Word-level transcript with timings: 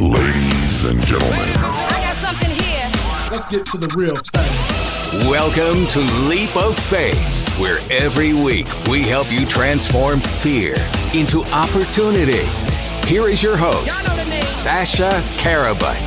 Ladies 0.00 0.84
and 0.84 1.04
gentlemen, 1.04 1.50
I 1.58 2.00
got 2.02 2.16
something 2.16 2.50
here. 2.50 2.88
Let's 3.30 3.50
get 3.50 3.66
to 3.66 3.76
the 3.76 3.88
real 3.98 4.16
thing. 4.16 5.28
Welcome 5.28 5.86
to 5.88 6.00
Leap 6.26 6.56
of 6.56 6.74
Faith, 6.78 7.58
where 7.58 7.80
every 7.90 8.32
week 8.32 8.66
we 8.86 9.02
help 9.02 9.30
you 9.30 9.44
transform 9.44 10.20
fear 10.20 10.74
into 11.12 11.42
opportunity. 11.52 12.46
Here 13.06 13.28
is 13.28 13.42
your 13.42 13.58
host, 13.58 13.90
Sasha 14.48 15.10
Karabut. 15.36 16.00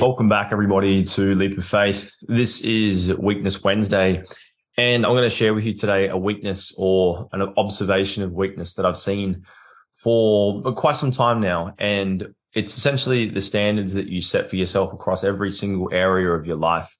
Welcome 0.00 0.28
back, 0.28 0.48
everybody, 0.50 1.04
to 1.04 1.36
Leap 1.36 1.56
of 1.56 1.64
Faith. 1.64 2.16
This 2.26 2.62
is 2.62 3.14
Weakness 3.14 3.62
Wednesday, 3.62 4.24
and 4.76 5.06
I'm 5.06 5.12
going 5.12 5.22
to 5.22 5.30
share 5.30 5.54
with 5.54 5.64
you 5.64 5.74
today 5.74 6.08
a 6.08 6.16
weakness 6.16 6.74
or 6.76 7.28
an 7.32 7.42
observation 7.56 8.24
of 8.24 8.32
weakness 8.32 8.74
that 8.74 8.84
I've 8.84 8.98
seen 8.98 9.44
for 9.94 10.62
quite 10.74 10.96
some 10.96 11.10
time 11.10 11.40
now. 11.40 11.74
And 11.78 12.34
it's 12.54 12.76
essentially 12.76 13.26
the 13.26 13.40
standards 13.40 13.94
that 13.94 14.08
you 14.08 14.22
set 14.22 14.48
for 14.48 14.56
yourself 14.56 14.92
across 14.92 15.24
every 15.24 15.52
single 15.52 15.88
area 15.92 16.30
of 16.30 16.46
your 16.46 16.56
life. 16.56 16.94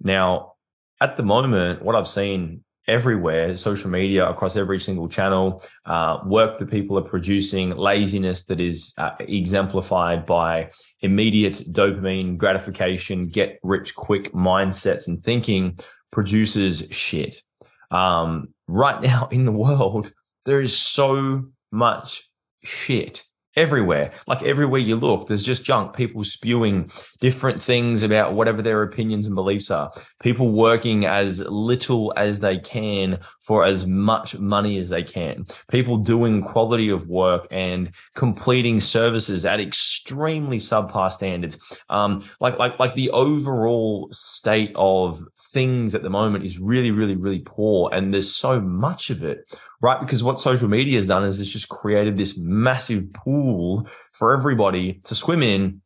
Now, 0.00 0.54
at 1.00 1.16
the 1.16 1.22
moment, 1.22 1.82
what 1.82 1.94
I've 1.94 2.08
seen 2.08 2.64
everywhere, 2.88 3.54
social 3.56 3.90
media, 3.90 4.28
across 4.28 4.56
every 4.56 4.80
single 4.80 5.08
channel, 5.08 5.62
uh, 5.84 6.18
work 6.24 6.58
that 6.58 6.70
people 6.70 6.98
are 6.98 7.02
producing, 7.02 7.70
laziness 7.76 8.44
that 8.44 8.60
is 8.60 8.94
uh, 8.96 9.10
exemplified 9.20 10.24
by 10.24 10.70
immediate 11.02 11.62
dopamine 11.70 12.36
gratification, 12.38 13.28
get 13.28 13.60
rich 13.62 13.94
quick 13.94 14.32
mindsets 14.32 15.06
and 15.06 15.18
thinking 15.18 15.78
produces 16.10 16.82
shit. 16.90 17.42
Um, 17.90 18.54
right 18.66 19.00
now 19.10 19.28
in 19.30 19.44
the 19.44 19.52
world, 19.52 20.12
there 20.46 20.60
is 20.60 20.76
so 20.76 21.44
much 21.70 22.28
shit 22.64 23.24
everywhere. 23.56 24.12
Like 24.26 24.42
everywhere 24.42 24.80
you 24.80 24.96
look, 24.96 25.26
there's 25.26 25.44
just 25.44 25.64
junk. 25.64 25.94
People 25.94 26.24
spewing 26.24 26.90
different 27.20 27.60
things 27.60 28.02
about 28.02 28.34
whatever 28.34 28.62
their 28.62 28.82
opinions 28.82 29.26
and 29.26 29.34
beliefs 29.34 29.70
are. 29.70 29.90
People 30.20 30.52
working 30.52 31.06
as 31.06 31.40
little 31.40 32.12
as 32.16 32.38
they 32.38 32.58
can 32.58 33.18
for 33.48 33.64
as 33.64 33.86
much 33.86 34.38
money 34.38 34.78
as 34.78 34.90
they 34.90 35.02
can. 35.02 35.46
People 35.70 35.96
doing 35.96 36.42
quality 36.42 36.90
of 36.90 37.08
work 37.08 37.46
and 37.50 37.90
completing 38.14 38.78
services 38.78 39.46
at 39.46 39.58
extremely 39.58 40.58
subpar 40.58 41.10
standards. 41.10 41.58
Um, 41.88 42.28
like 42.40 42.58
like 42.58 42.78
like 42.78 42.94
the 42.94 43.08
overall 43.10 44.10
state 44.12 44.72
of 44.76 45.24
things 45.50 45.94
at 45.94 46.02
the 46.02 46.10
moment 46.10 46.44
is 46.44 46.58
really, 46.58 46.90
really, 46.90 47.16
really 47.16 47.38
poor. 47.38 47.88
And 47.90 48.12
there's 48.12 48.36
so 48.36 48.60
much 48.60 49.08
of 49.08 49.24
it, 49.24 49.58
right? 49.80 49.98
Because 49.98 50.22
what 50.22 50.40
social 50.40 50.68
media 50.68 50.98
has 50.98 51.06
done 51.06 51.24
is 51.24 51.40
it's 51.40 51.50
just 51.50 51.70
created 51.70 52.18
this 52.18 52.36
massive 52.36 53.10
pool 53.14 53.88
for 54.12 54.36
everybody 54.36 55.00
to 55.04 55.14
swim 55.14 55.42
in. 55.42 55.80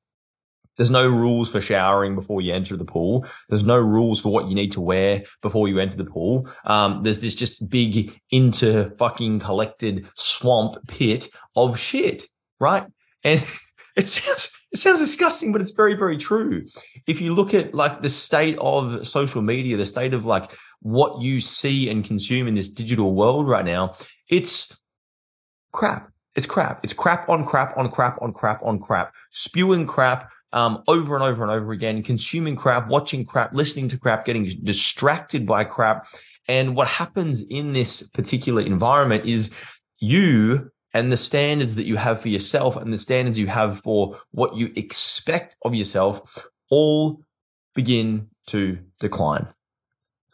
There's 0.77 0.91
no 0.91 1.07
rules 1.07 1.51
for 1.51 1.61
showering 1.61 2.15
before 2.15 2.41
you 2.41 2.55
enter 2.55 2.77
the 2.77 2.85
pool. 2.85 3.27
There's 3.49 3.65
no 3.65 3.79
rules 3.79 4.21
for 4.21 4.33
what 4.33 4.49
you 4.49 4.55
need 4.55 4.73
to 4.73 4.81
wear 4.81 5.25
before 5.43 5.69
you 5.69 5.79
enter 5.79 5.97
the 5.97 6.05
pool. 6.05 6.49
Um, 6.65 7.03
there's 7.03 7.21
this 7.21 7.35
just 7.35 7.69
big 7.69 8.19
inter 8.31 8.95
fucking 8.99 9.41
collected 9.41 10.09
swamp 10.17 10.77
pit 10.89 11.29
of 11.57 11.79
shit, 11.79 12.25
right? 12.59 12.87
And 13.23 13.45
it 13.97 14.09
sounds 14.09 14.51
it 14.73 14.79
sounds 14.79 15.01
disgusting, 15.01 15.53
but 15.53 15.61
it's 15.61 15.73
very, 15.73 15.95
very 15.95 16.17
true. 16.17 16.65
If 17.07 17.21
you 17.21 17.35
look 17.35 17.53
at 17.53 17.75
like 17.75 18.01
the 18.01 18.09
state 18.09 18.57
of 18.59 19.07
social 19.07 19.43
media, 19.43 19.77
the 19.77 19.85
state 19.85 20.15
of 20.15 20.25
like 20.25 20.51
what 20.81 21.21
you 21.21 21.43
see 21.43 21.91
and 21.91 22.03
consume 22.03 22.49
in 22.49 22.55
this 22.55 22.71
digital 22.71 23.15
world 23.15 23.47
right 23.47 23.65
now, 23.65 23.95
it's 24.31 24.81
crap. 25.73 26.11
It's 26.35 26.47
crap. 26.47 26.83
It's 26.83 26.95
crap 26.95 27.29
on 27.29 27.45
crap 27.45 27.77
on 27.77 27.91
crap 27.91 28.21
on 28.23 28.33
crap 28.33 28.63
on 28.63 28.79
crap, 28.79 29.13
spewing 29.33 29.87
crap 29.87 30.31
um, 30.53 30.83
over 30.87 31.15
and 31.15 31.25
over 31.25 31.43
and 31.43 31.51
over 31.53 31.73
again, 31.73 32.03
consuming 32.03 32.57
crap, 32.57 32.89
watching 32.89 33.25
crap, 33.25 33.55
listening 33.55 33.89
to 33.89 33.99
crap, 33.99 34.25
getting 34.25 34.45
distracted 34.63 35.47
by 35.47 35.65
crap. 35.65 36.07
And 36.49 36.77
what 36.77 36.89
happens 36.89 37.43
in 37.45 37.73
this 37.73 38.03
particular 38.03 38.63
environment 38.63 39.25
is 39.25 39.55
you 39.99 40.71
and 40.95 41.11
the 41.11 41.17
standards 41.17 41.75
that 41.77 41.87
you 41.87 41.97
have 41.97 42.21
for 42.21 42.29
yourself 42.29 42.77
and 42.77 42.93
the 42.93 42.99
standards 42.99 43.39
you 43.39 43.47
have 43.47 43.81
for 43.81 44.19
what 44.33 44.55
you 44.55 44.71
expect 44.77 45.57
of 45.65 45.75
yourself 45.75 46.47
all 46.71 47.23
begin 47.75 48.29
to 48.49 48.79
decline. 49.01 49.47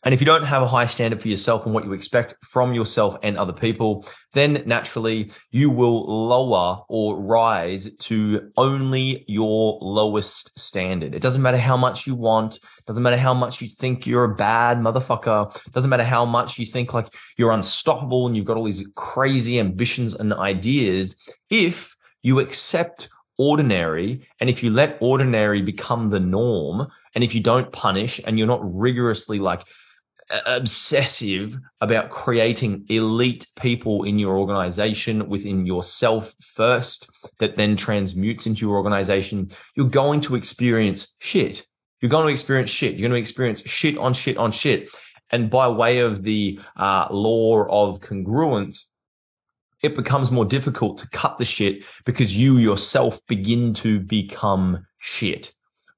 And 0.04 0.14
if 0.14 0.20
you 0.20 0.26
don't 0.26 0.44
have 0.44 0.62
a 0.62 0.68
high 0.68 0.86
standard 0.86 1.20
for 1.20 1.28
yourself 1.28 1.64
and 1.64 1.74
what 1.74 1.84
you 1.84 1.92
expect 1.92 2.36
from 2.42 2.72
yourself 2.72 3.16
and 3.22 3.36
other 3.36 3.52
people, 3.52 4.06
then 4.32 4.62
naturally 4.64 5.32
you 5.50 5.70
will 5.70 6.04
lower 6.06 6.82
or 6.88 7.20
rise 7.20 7.92
to 7.96 8.50
only 8.56 9.24
your 9.26 9.78
lowest 9.80 10.56
standard. 10.58 11.14
It 11.14 11.22
doesn't 11.22 11.42
matter 11.42 11.58
how 11.58 11.76
much 11.76 12.06
you 12.06 12.14
want. 12.14 12.60
Doesn't 12.86 13.02
matter 13.02 13.16
how 13.16 13.34
much 13.34 13.60
you 13.60 13.68
think 13.68 14.06
you're 14.06 14.24
a 14.24 14.34
bad 14.34 14.78
motherfucker. 14.78 15.60
Doesn't 15.72 15.90
matter 15.90 16.04
how 16.04 16.24
much 16.24 16.58
you 16.58 16.66
think 16.66 16.94
like 16.94 17.12
you're 17.36 17.52
unstoppable 17.52 18.26
and 18.26 18.36
you've 18.36 18.46
got 18.46 18.56
all 18.56 18.64
these 18.64 18.86
crazy 18.94 19.58
ambitions 19.58 20.14
and 20.14 20.32
ideas. 20.32 21.16
If 21.50 21.96
you 22.22 22.38
accept 22.38 23.08
ordinary 23.36 24.26
and 24.40 24.50
if 24.50 24.62
you 24.62 24.70
let 24.70 24.98
ordinary 25.00 25.62
become 25.62 26.10
the 26.10 26.20
norm 26.20 26.86
and 27.14 27.24
if 27.24 27.34
you 27.34 27.40
don't 27.40 27.72
punish 27.72 28.20
and 28.24 28.38
you're 28.38 28.48
not 28.48 28.60
rigorously 28.62 29.38
like 29.38 29.62
obsessive 30.46 31.58
about 31.80 32.10
creating 32.10 32.84
elite 32.88 33.46
people 33.56 34.04
in 34.04 34.18
your 34.18 34.36
organization 34.36 35.28
within 35.28 35.64
yourself 35.64 36.34
first 36.42 37.08
that 37.38 37.56
then 37.56 37.76
transmutes 37.76 38.46
into 38.46 38.66
your 38.66 38.76
organization 38.76 39.50
you're 39.74 39.88
going 39.88 40.20
to 40.20 40.34
experience 40.34 41.16
shit. 41.20 41.66
You're 42.00 42.10
going 42.10 42.26
to 42.26 42.32
experience 42.32 42.70
shit. 42.70 42.94
You're 42.94 43.08
going 43.08 43.18
to 43.18 43.20
experience 43.20 43.62
shit 43.62 43.96
on 43.96 44.12
shit 44.12 44.36
on 44.36 44.52
shit. 44.52 44.90
And 45.30 45.50
by 45.50 45.68
way 45.68 46.00
of 46.00 46.22
the 46.22 46.60
uh, 46.76 47.08
law 47.10 47.64
of 47.64 48.00
congruence 48.00 48.84
it 49.82 49.94
becomes 49.94 50.30
more 50.30 50.44
difficult 50.44 50.98
to 50.98 51.08
cut 51.10 51.38
the 51.38 51.44
shit 51.44 51.84
because 52.04 52.36
you 52.36 52.56
yourself 52.58 53.20
begin 53.26 53.72
to 53.74 54.00
become 54.00 54.84
shit 54.98 55.52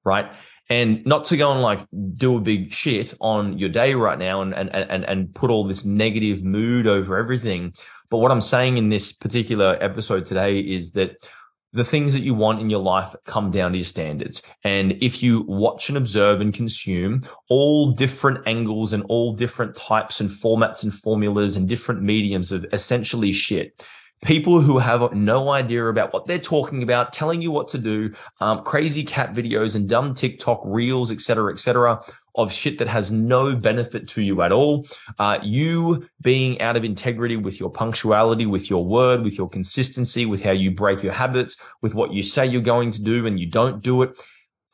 right 0.04 0.30
and 0.70 1.04
not 1.04 1.24
to 1.26 1.36
go 1.36 1.50
and 1.50 1.60
like 1.60 1.84
do 2.14 2.36
a 2.36 2.40
big 2.40 2.72
shit 2.72 3.12
on 3.20 3.58
your 3.58 3.68
day 3.68 3.94
right 3.94 4.18
now 4.18 4.40
and, 4.40 4.54
and, 4.54 4.70
and, 4.70 5.04
and 5.04 5.34
put 5.34 5.50
all 5.50 5.64
this 5.64 5.84
negative 5.84 6.44
mood 6.44 6.86
over 6.86 7.18
everything. 7.18 7.74
But 8.08 8.18
what 8.18 8.30
I'm 8.30 8.40
saying 8.40 8.76
in 8.76 8.88
this 8.88 9.12
particular 9.12 9.76
episode 9.80 10.24
today 10.24 10.60
is 10.60 10.92
that 10.92 11.26
the 11.72 11.84
things 11.84 12.12
that 12.12 12.20
you 12.20 12.34
want 12.34 12.60
in 12.60 12.70
your 12.70 12.80
life 12.80 13.14
come 13.26 13.50
down 13.50 13.72
to 13.72 13.78
your 13.78 13.84
standards. 13.84 14.42
And 14.64 14.92
if 15.00 15.22
you 15.22 15.42
watch 15.42 15.88
and 15.88 15.98
observe 15.98 16.40
and 16.40 16.54
consume 16.54 17.22
all 17.48 17.92
different 17.92 18.46
angles 18.46 18.92
and 18.92 19.04
all 19.04 19.32
different 19.32 19.76
types 19.76 20.20
and 20.20 20.30
formats 20.30 20.82
and 20.82 20.92
formulas 20.92 21.56
and 21.56 21.68
different 21.68 22.02
mediums 22.02 22.50
of 22.50 22.64
essentially 22.72 23.32
shit, 23.32 23.86
people 24.22 24.60
who 24.60 24.78
have 24.78 25.12
no 25.14 25.50
idea 25.50 25.86
about 25.86 26.12
what 26.12 26.26
they're 26.26 26.38
talking 26.38 26.82
about, 26.82 27.12
telling 27.12 27.40
you 27.40 27.50
what 27.50 27.68
to 27.68 27.78
do, 27.78 28.12
um, 28.40 28.62
crazy 28.64 29.02
cat 29.02 29.34
videos 29.34 29.76
and 29.76 29.88
dumb 29.88 30.14
TikTok 30.14 30.60
reels, 30.64 31.10
etc., 31.10 31.52
etc., 31.52 32.02
of 32.36 32.52
shit 32.52 32.78
that 32.78 32.88
has 32.88 33.10
no 33.10 33.56
benefit 33.56 34.06
to 34.08 34.22
you 34.22 34.42
at 34.42 34.52
all. 34.52 34.86
Uh, 35.18 35.38
you 35.42 36.08
being 36.20 36.60
out 36.60 36.76
of 36.76 36.84
integrity 36.84 37.36
with 37.36 37.58
your 37.58 37.70
punctuality, 37.70 38.46
with 38.46 38.70
your 38.70 38.84
word, 38.84 39.22
with 39.22 39.36
your 39.36 39.48
consistency, 39.48 40.26
with 40.26 40.42
how 40.42 40.52
you 40.52 40.70
break 40.70 41.02
your 41.02 41.12
habits, 41.12 41.56
with 41.82 41.94
what 41.94 42.12
you 42.12 42.22
say 42.22 42.46
you're 42.46 42.62
going 42.62 42.90
to 42.90 43.02
do 43.02 43.26
and 43.26 43.40
you 43.40 43.46
don't 43.46 43.82
do 43.82 44.02
it, 44.02 44.12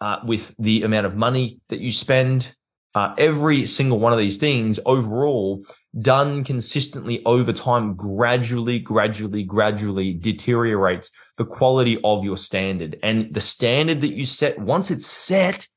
uh, 0.01 0.19
with 0.25 0.55
the 0.59 0.83
amount 0.83 1.07
of 1.07 1.17
money 1.17 1.61
that 1.69 1.81
you 1.81 1.93
spend. 1.93 2.55
Uh, 2.97 3.15
every 3.19 3.67
single 3.67 3.99
one 3.99 4.11
of 4.11 4.19
these 4.19 4.39
things 4.39 4.81
overall 4.87 5.63
done 6.01 6.43
consistently 6.43 7.23
over 7.27 7.53
time 7.53 7.95
gradually, 7.95 8.79
gradually, 8.79 9.43
gradually 9.43 10.15
deteriorates 10.15 11.11
the 11.37 11.45
quality 11.45 12.01
of 12.05 12.25
your 12.25 12.39
standard. 12.39 12.99
And 13.03 13.35
the 13.35 13.41
standard 13.43 14.01
that 14.01 14.15
you 14.15 14.25
set, 14.25 14.59
once 14.59 14.91
it's 14.91 15.07
set, 15.07 15.69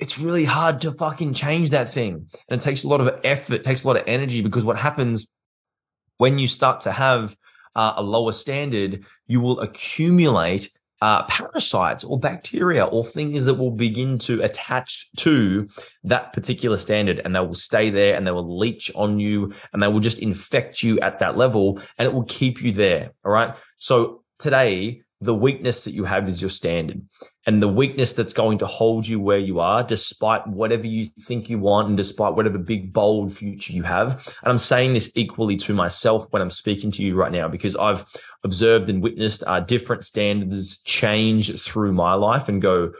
it's 0.00 0.18
really 0.18 0.44
hard 0.44 0.80
to 0.80 0.90
fucking 0.90 1.34
change 1.34 1.70
that 1.70 1.92
thing. 1.92 2.28
And 2.48 2.60
it 2.60 2.64
takes 2.64 2.82
a 2.82 2.88
lot 2.88 3.00
of 3.00 3.20
effort, 3.22 3.62
takes 3.62 3.84
a 3.84 3.86
lot 3.86 3.96
of 3.96 4.02
energy 4.08 4.40
because 4.40 4.64
what 4.64 4.76
happens 4.76 5.28
when 6.16 6.40
you 6.40 6.48
start 6.48 6.80
to 6.80 6.90
have 6.90 7.36
uh, 7.76 7.94
a 7.98 8.02
lower 8.02 8.32
standard, 8.32 9.04
you 9.28 9.40
will 9.40 9.60
accumulate 9.60 10.70
uh, 11.00 11.24
parasites 11.24 12.04
or 12.04 12.18
bacteria 12.18 12.84
or 12.84 13.04
things 13.04 13.44
that 13.44 13.54
will 13.54 13.70
begin 13.70 14.18
to 14.18 14.42
attach 14.42 15.08
to 15.16 15.68
that 16.04 16.32
particular 16.32 16.76
standard 16.76 17.20
and 17.24 17.34
they 17.34 17.40
will 17.40 17.54
stay 17.54 17.90
there 17.90 18.16
and 18.16 18.26
they 18.26 18.30
will 18.30 18.58
leach 18.58 18.90
on 18.94 19.18
you 19.18 19.52
and 19.72 19.82
they 19.82 19.88
will 19.88 20.00
just 20.00 20.18
infect 20.18 20.82
you 20.82 20.98
at 21.00 21.18
that 21.20 21.36
level 21.36 21.80
and 21.98 22.06
it 22.06 22.12
will 22.12 22.24
keep 22.24 22.62
you 22.62 22.72
there. 22.72 23.12
All 23.24 23.32
right. 23.32 23.54
So 23.78 24.22
today, 24.38 25.02
the 25.20 25.34
weakness 25.34 25.84
that 25.84 25.94
you 25.94 26.04
have 26.04 26.28
is 26.28 26.40
your 26.40 26.50
standard 26.50 27.02
and 27.48 27.62
the 27.62 27.66
weakness 27.66 28.12
that's 28.12 28.34
going 28.34 28.58
to 28.58 28.66
hold 28.66 29.06
you 29.06 29.18
where 29.18 29.38
you 29.38 29.58
are, 29.58 29.82
despite 29.82 30.46
whatever 30.46 30.86
you 30.86 31.06
think 31.06 31.48
you 31.48 31.58
want 31.58 31.88
and 31.88 31.96
despite 31.96 32.34
whatever 32.34 32.58
big, 32.58 32.92
bold 32.92 33.32
future 33.32 33.72
you 33.72 33.82
have. 33.82 34.26
And 34.42 34.52
I'm 34.52 34.58
saying 34.58 34.92
this 34.92 35.10
equally 35.14 35.56
to 35.56 35.72
myself 35.72 36.26
when 36.28 36.42
I'm 36.42 36.50
speaking 36.50 36.90
to 36.90 37.02
you 37.02 37.14
right 37.14 37.32
now, 37.32 37.48
because 37.48 37.74
I've 37.74 38.04
observed 38.44 38.90
and 38.90 39.02
witnessed 39.02 39.44
uh, 39.46 39.60
different 39.60 40.04
standards 40.04 40.82
change 40.82 41.58
through 41.58 41.94
my 41.94 42.12
life 42.12 42.50
and 42.50 42.60
go 42.60 42.92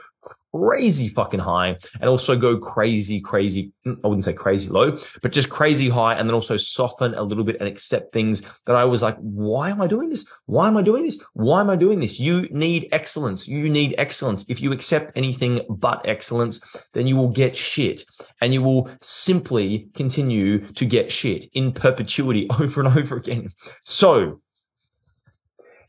crazy 0.53 1.09
fucking 1.09 1.39
high 1.39 1.77
and 1.99 2.09
also 2.09 2.35
go 2.35 2.57
crazy, 2.57 3.21
crazy. 3.21 3.71
Mm, 3.85 3.99
I 4.03 4.07
wouldn't 4.07 4.23
say 4.23 4.33
crazy 4.33 4.69
low, 4.69 4.97
but 5.21 5.31
just 5.31 5.49
crazy 5.49 5.89
high. 5.89 6.15
And 6.15 6.27
then 6.27 6.33
also 6.33 6.57
soften 6.57 7.13
a 7.13 7.23
little 7.23 7.43
bit 7.43 7.57
and 7.59 7.67
accept 7.67 8.13
things 8.13 8.41
that 8.65 8.75
I 8.75 8.85
was 8.85 9.01
like, 9.01 9.17
why 9.17 9.69
am 9.69 9.81
I 9.81 9.87
doing 9.87 10.09
this? 10.09 10.25
Why 10.45 10.67
am 10.67 10.77
I 10.77 10.81
doing 10.81 11.03
this? 11.03 11.21
Why 11.33 11.61
am 11.61 11.69
I 11.69 11.75
doing 11.75 11.99
this? 11.99 12.19
You 12.19 12.41
need 12.51 12.87
excellence. 12.91 13.47
You 13.47 13.69
need 13.69 13.95
excellence. 13.97 14.45
If 14.49 14.61
you 14.61 14.71
accept 14.71 15.11
anything 15.15 15.61
but 15.69 16.01
excellence, 16.05 16.61
then 16.93 17.07
you 17.07 17.15
will 17.15 17.29
get 17.29 17.55
shit 17.55 18.03
and 18.41 18.53
you 18.53 18.61
will 18.61 18.89
simply 19.01 19.89
continue 19.95 20.59
to 20.73 20.85
get 20.85 21.11
shit 21.11 21.45
in 21.53 21.71
perpetuity 21.71 22.47
over 22.59 22.81
and 22.81 22.97
over 22.97 23.17
again. 23.17 23.49
So 23.83 24.41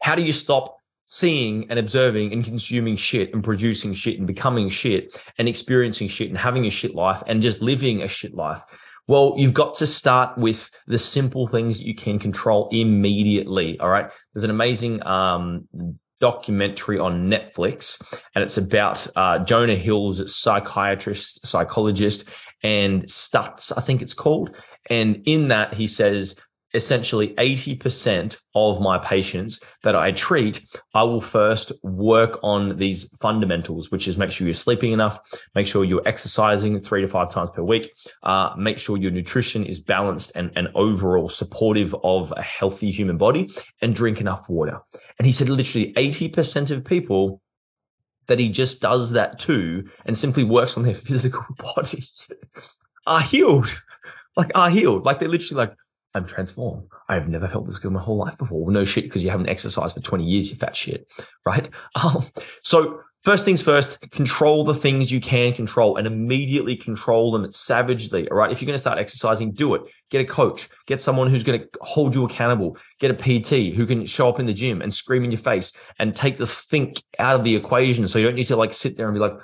how 0.02 0.14
do 0.14 0.22
you 0.22 0.32
stop 0.32 0.79
seeing 1.10 1.68
and 1.68 1.78
observing 1.78 2.32
and 2.32 2.44
consuming 2.44 2.94
shit 2.94 3.34
and 3.34 3.42
producing 3.42 3.92
shit 3.92 4.16
and 4.16 4.28
becoming 4.28 4.68
shit 4.68 5.20
and 5.38 5.48
experiencing 5.48 6.06
shit 6.06 6.28
and 6.28 6.38
having 6.38 6.64
a 6.66 6.70
shit 6.70 6.94
life 6.94 7.20
and 7.26 7.42
just 7.42 7.60
living 7.60 8.00
a 8.02 8.08
shit 8.08 8.32
life. 8.32 8.62
Well, 9.08 9.34
you've 9.36 9.52
got 9.52 9.74
to 9.74 9.88
start 9.88 10.38
with 10.38 10.70
the 10.86 11.00
simple 11.00 11.48
things 11.48 11.78
that 11.78 11.84
you 11.84 11.96
can 11.96 12.20
control 12.20 12.68
immediately. 12.70 13.78
All 13.80 13.88
right. 13.88 14.08
There's 14.32 14.44
an 14.44 14.50
amazing 14.50 15.04
um, 15.04 15.66
documentary 16.20 17.00
on 17.00 17.28
Netflix, 17.28 18.00
and 18.36 18.44
it's 18.44 18.56
about 18.56 19.04
uh, 19.16 19.40
Jonah 19.40 19.74
Hill's 19.74 20.32
psychiatrist, 20.32 21.44
psychologist, 21.44 22.28
and 22.62 23.02
Stutz, 23.04 23.76
I 23.76 23.80
think 23.80 24.00
it's 24.00 24.14
called. 24.14 24.54
And 24.88 25.22
in 25.24 25.48
that, 25.48 25.74
he 25.74 25.88
says 25.88 26.36
essentially 26.74 27.28
80% 27.34 28.36
of 28.54 28.80
my 28.80 28.98
patients 28.98 29.62
that 29.82 29.96
I 29.96 30.12
treat, 30.12 30.64
I 30.94 31.02
will 31.02 31.20
first 31.20 31.72
work 31.82 32.38
on 32.42 32.76
these 32.76 33.12
fundamentals, 33.20 33.90
which 33.90 34.06
is 34.08 34.18
make 34.18 34.30
sure 34.30 34.46
you're 34.46 34.54
sleeping 34.54 34.92
enough, 34.92 35.20
make 35.54 35.66
sure 35.66 35.84
you're 35.84 36.06
exercising 36.06 36.80
three 36.80 37.02
to 37.02 37.08
five 37.08 37.30
times 37.30 37.50
per 37.54 37.62
week, 37.62 37.90
uh, 38.22 38.54
make 38.56 38.78
sure 38.78 38.96
your 38.96 39.10
nutrition 39.10 39.64
is 39.64 39.80
balanced 39.80 40.32
and, 40.34 40.50
and 40.56 40.68
overall 40.74 41.28
supportive 41.28 41.94
of 42.02 42.32
a 42.36 42.42
healthy 42.42 42.90
human 42.90 43.16
body, 43.16 43.50
and 43.82 43.94
drink 43.94 44.20
enough 44.20 44.48
water. 44.48 44.80
And 45.18 45.26
he 45.26 45.32
said 45.32 45.48
literally 45.48 45.92
80% 45.94 46.70
of 46.70 46.84
people 46.84 47.40
that 48.30 48.38
he 48.38 48.48
just 48.48 48.80
does 48.80 49.10
that 49.12 49.38
too 49.38 49.88
and 50.06 50.16
simply 50.16 50.44
works 50.44 50.76
on 50.76 50.84
their 50.84 50.94
physical 51.08 51.44
body 51.58 52.02
are 53.06 53.20
healed. 53.20 53.76
Like 54.36 54.52
are 54.54 54.70
healed. 54.70 55.04
Like 55.04 55.18
they're 55.18 55.28
literally 55.28 55.66
like, 55.66 55.76
I'm 56.14 56.26
transformed. 56.26 56.88
I've 57.08 57.28
never 57.28 57.48
felt 57.48 57.66
this 57.66 57.78
good 57.78 57.88
in 57.88 57.94
my 57.94 58.00
whole 58.00 58.16
life 58.16 58.36
before. 58.36 58.64
Well, 58.64 58.72
no 58.72 58.84
shit, 58.84 59.04
because 59.04 59.22
you 59.22 59.30
haven't 59.30 59.48
exercised 59.48 59.94
for 59.94 60.02
20 60.02 60.24
years, 60.24 60.50
you 60.50 60.56
fat 60.56 60.76
shit. 60.76 61.06
Right. 61.46 61.68
Um, 62.02 62.24
so 62.62 63.00
first 63.24 63.44
things 63.44 63.62
first, 63.62 64.10
control 64.10 64.64
the 64.64 64.74
things 64.74 65.12
you 65.12 65.20
can 65.20 65.52
control 65.52 65.96
and 65.96 66.06
immediately 66.06 66.76
control 66.76 67.32
them 67.32 67.52
savagely. 67.52 68.28
All 68.28 68.36
right. 68.36 68.50
If 68.50 68.60
you're 68.60 68.66
going 68.66 68.76
to 68.76 68.80
start 68.80 68.98
exercising, 68.98 69.52
do 69.52 69.74
it. 69.74 69.82
Get 70.10 70.20
a 70.20 70.24
coach, 70.24 70.68
get 70.86 71.02
someone 71.02 71.28
who's 71.28 71.44
going 71.44 71.60
to 71.60 71.68
hold 71.82 72.14
you 72.14 72.24
accountable, 72.24 72.78
get 72.98 73.10
a 73.10 73.14
PT 73.14 73.74
who 73.74 73.86
can 73.86 74.06
show 74.06 74.28
up 74.28 74.40
in 74.40 74.46
the 74.46 74.54
gym 74.54 74.80
and 74.80 74.94
scream 74.94 75.24
in 75.24 75.30
your 75.30 75.38
face 75.38 75.72
and 75.98 76.16
take 76.16 76.38
the 76.38 76.46
think 76.46 77.02
out 77.18 77.36
of 77.36 77.44
the 77.44 77.54
equation. 77.54 78.08
So 78.08 78.18
you 78.18 78.26
don't 78.26 78.36
need 78.36 78.46
to 78.46 78.56
like 78.56 78.72
sit 78.72 78.96
there 78.96 79.06
and 79.06 79.14
be 79.14 79.20
like, 79.20 79.34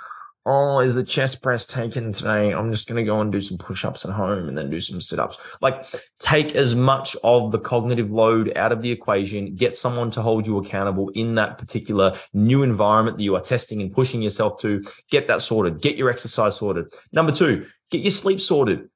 oh, 0.46 0.80
is 0.80 0.94
the 0.94 1.02
chest 1.02 1.42
press 1.42 1.66
taken 1.66 2.12
today? 2.12 2.52
I'm 2.52 2.72
just 2.72 2.88
going 2.88 2.96
to 2.96 3.04
go 3.04 3.20
and 3.20 3.32
do 3.32 3.40
some 3.40 3.58
push 3.58 3.84
ups 3.84 4.04
at 4.04 4.12
home 4.12 4.48
and 4.48 4.56
then 4.56 4.70
do 4.70 4.80
some 4.80 5.00
sit 5.00 5.18
ups. 5.18 5.38
Like, 5.60 5.84
take 6.20 6.54
as 6.54 6.74
much 6.74 7.16
of 7.24 7.50
the 7.50 7.58
cognitive 7.58 8.10
load 8.10 8.56
out 8.56 8.72
of 8.72 8.80
the 8.80 8.90
equation, 8.90 9.56
get 9.56 9.76
someone 9.76 10.10
to 10.12 10.22
hold 10.22 10.46
you 10.46 10.58
accountable 10.58 11.10
in 11.10 11.34
that 11.34 11.58
particular 11.58 12.16
new 12.32 12.62
environment 12.62 13.18
that 13.18 13.24
you 13.24 13.34
are 13.34 13.42
testing 13.42 13.82
and 13.82 13.92
pushing 13.92 14.22
yourself 14.22 14.60
to. 14.60 14.84
Get 15.10 15.26
that 15.26 15.42
sorted, 15.42 15.82
get 15.82 15.96
your 15.96 16.08
exercise 16.08 16.56
sorted. 16.56 16.86
Number 17.12 17.32
two, 17.32 17.66
get 17.90 18.02
your 18.02 18.12
sleep 18.12 18.40
sorted 18.40 18.88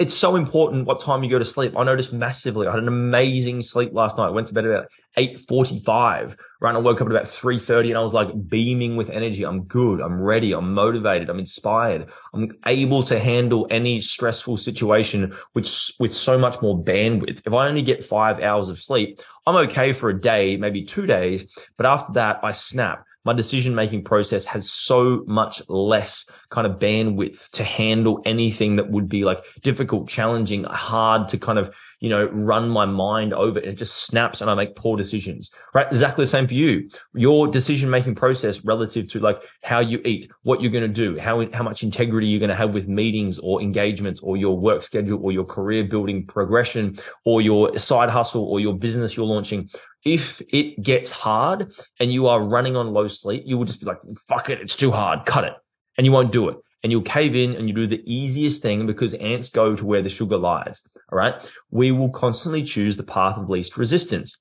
it's 0.00 0.14
so 0.14 0.34
important 0.34 0.86
what 0.86 0.98
time 0.98 1.22
you 1.22 1.28
go 1.28 1.38
to 1.38 1.44
sleep. 1.44 1.76
I 1.76 1.84
noticed 1.84 2.10
massively. 2.10 2.66
I 2.66 2.70
had 2.70 2.80
an 2.80 2.88
amazing 2.88 3.60
sleep 3.60 3.92
last 3.92 4.16
night. 4.16 4.28
I 4.28 4.30
went 4.30 4.46
to 4.46 4.54
bed 4.54 4.64
about 4.64 4.86
8.45, 5.16 6.36
right? 6.60 6.74
I 6.74 6.78
woke 6.78 7.00
up 7.00 7.06
at 7.06 7.12
about 7.12 7.24
3.30 7.24 7.88
and 7.88 7.98
I 7.98 8.02
was 8.02 8.14
like 8.14 8.28
beaming 8.48 8.96
with 8.96 9.10
energy. 9.10 9.44
I'm 9.44 9.64
good. 9.64 10.00
I'm 10.00 10.20
ready. 10.20 10.52
I'm 10.52 10.72
motivated. 10.72 11.28
I'm 11.28 11.38
inspired. 11.38 12.10
I'm 12.32 12.52
able 12.66 13.02
to 13.04 13.18
handle 13.18 13.66
any 13.70 14.00
stressful 14.00 14.56
situation 14.56 15.34
which 15.52 15.92
with 15.98 16.14
so 16.14 16.38
much 16.38 16.62
more 16.62 16.82
bandwidth. 16.82 17.42
If 17.44 17.52
I 17.52 17.66
only 17.68 17.82
get 17.82 18.04
five 18.04 18.40
hours 18.40 18.68
of 18.68 18.80
sleep, 18.80 19.20
I'm 19.46 19.56
okay 19.68 19.92
for 19.92 20.10
a 20.10 20.20
day, 20.20 20.56
maybe 20.56 20.84
two 20.84 21.06
days. 21.06 21.58
But 21.76 21.86
after 21.86 22.12
that, 22.12 22.40
I 22.42 22.52
snap 22.52 23.04
my 23.30 23.36
decision 23.36 23.76
making 23.76 24.02
process 24.02 24.44
has 24.44 24.68
so 24.68 25.22
much 25.24 25.62
less 25.68 26.28
kind 26.48 26.66
of 26.66 26.80
bandwidth 26.80 27.48
to 27.50 27.62
handle 27.62 28.20
anything 28.24 28.74
that 28.74 28.90
would 28.90 29.08
be 29.08 29.22
like 29.22 29.38
difficult, 29.62 30.08
challenging, 30.08 30.64
hard 30.64 31.28
to 31.28 31.38
kind 31.38 31.56
of, 31.56 31.72
you 32.00 32.08
know, 32.08 32.24
run 32.32 32.68
my 32.68 32.84
mind 32.86 33.32
over. 33.32 33.60
And 33.60 33.68
it 33.68 33.74
just 33.74 33.98
snaps 33.98 34.40
and 34.40 34.50
I 34.50 34.54
make 34.54 34.74
poor 34.74 34.96
decisions, 34.96 35.52
right? 35.74 35.86
Exactly 35.86 36.24
the 36.24 36.26
same 36.26 36.48
for 36.48 36.54
you. 36.54 36.90
Your 37.14 37.46
decision 37.46 37.88
making 37.88 38.16
process 38.16 38.64
relative 38.64 39.06
to 39.12 39.20
like 39.20 39.40
how 39.62 39.78
you 39.78 40.00
eat, 40.04 40.28
what 40.42 40.60
you're 40.60 40.72
going 40.72 40.82
to 40.82 40.88
do, 40.88 41.16
how, 41.16 41.48
how 41.52 41.62
much 41.62 41.84
integrity 41.84 42.26
you're 42.26 42.40
going 42.40 42.48
to 42.48 42.56
have 42.56 42.74
with 42.74 42.88
meetings 42.88 43.38
or 43.38 43.62
engagements 43.62 44.18
or 44.24 44.38
your 44.38 44.58
work 44.58 44.82
schedule 44.82 45.22
or 45.22 45.30
your 45.30 45.44
career 45.44 45.84
building 45.84 46.26
progression 46.26 46.96
or 47.24 47.40
your 47.40 47.78
side 47.78 48.10
hustle 48.10 48.42
or 48.42 48.58
your 48.58 48.76
business 48.76 49.16
you're 49.16 49.24
launching 49.24 49.70
if 50.04 50.40
it 50.48 50.82
gets 50.82 51.10
hard 51.10 51.72
and 51.98 52.12
you 52.12 52.26
are 52.26 52.40
running 52.42 52.76
on 52.76 52.92
low 52.92 53.08
sleep, 53.08 53.42
you 53.46 53.58
will 53.58 53.64
just 53.64 53.80
be 53.80 53.86
like, 53.86 53.98
fuck 54.28 54.48
it, 54.48 54.60
it's 54.60 54.76
too 54.76 54.90
hard, 54.90 55.26
cut 55.26 55.44
it. 55.44 55.54
And 55.98 56.06
you 56.06 56.12
won't 56.12 56.32
do 56.32 56.48
it. 56.48 56.56
And 56.82 56.90
you'll 56.90 57.02
cave 57.02 57.36
in 57.36 57.54
and 57.56 57.68
you 57.68 57.74
do 57.74 57.86
the 57.86 58.02
easiest 58.06 58.62
thing 58.62 58.86
because 58.86 59.12
ants 59.14 59.50
go 59.50 59.76
to 59.76 59.84
where 59.84 60.00
the 60.00 60.08
sugar 60.08 60.38
lies. 60.38 60.80
All 61.12 61.18
right. 61.18 61.34
We 61.70 61.92
will 61.92 62.08
constantly 62.08 62.62
choose 62.62 62.96
the 62.96 63.02
path 63.02 63.36
of 63.36 63.50
least 63.50 63.76
resistance. 63.76 64.38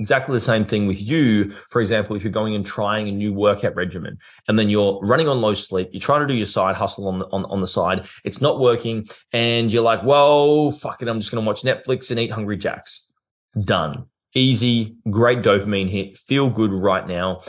Exactly 0.00 0.32
the 0.32 0.40
same 0.40 0.64
thing 0.64 0.86
with 0.86 1.02
you. 1.02 1.54
For 1.68 1.82
example, 1.82 2.16
if 2.16 2.24
you're 2.24 2.32
going 2.32 2.54
and 2.54 2.64
trying 2.64 3.08
a 3.08 3.12
new 3.12 3.34
workout 3.34 3.76
regimen 3.76 4.18
and 4.48 4.58
then 4.58 4.70
you're 4.70 4.98
running 5.02 5.28
on 5.28 5.42
low 5.42 5.52
sleep, 5.52 5.90
you're 5.92 6.00
trying 6.00 6.22
to 6.22 6.26
do 6.26 6.34
your 6.34 6.46
side 6.46 6.74
hustle 6.74 7.06
on 7.06 7.18
the, 7.18 7.26
on, 7.26 7.44
on 7.44 7.60
the 7.60 7.66
side, 7.66 8.06
it's 8.24 8.40
not 8.40 8.58
working. 8.58 9.06
And 9.32 9.70
you're 9.70 9.82
like, 9.82 10.02
well, 10.02 10.72
fuck 10.72 11.02
it. 11.02 11.08
I'm 11.08 11.20
just 11.20 11.30
going 11.30 11.44
to 11.44 11.46
watch 11.46 11.62
Netflix 11.62 12.10
and 12.10 12.18
eat 12.18 12.32
Hungry 12.32 12.56
Jacks. 12.56 13.12
Done 13.60 14.06
easy, 14.34 14.96
great 15.10 15.40
dopamine 15.42 15.90
hit, 15.90 16.18
feel 16.18 16.50
good 16.50 16.72
right 16.72 17.06
now. 17.06 17.42